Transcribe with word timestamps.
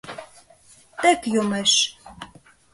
Тек 1.01 1.21
йомеш! 1.33 1.71